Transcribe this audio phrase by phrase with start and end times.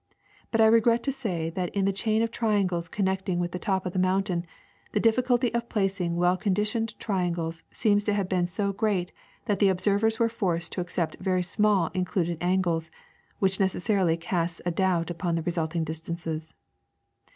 [0.49, 3.85] But I regret to say that in the chain of triangles connecting with the top
[3.85, 4.47] of the mount ain,
[4.93, 9.11] the difficulty of placing well conditioned triangles seems to have been so great
[9.45, 12.89] that the observers were forced to accept very small included angles,
[13.37, 16.55] which necessarily casts a doubt upon the resulting distances.